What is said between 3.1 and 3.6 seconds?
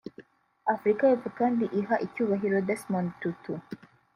Tutu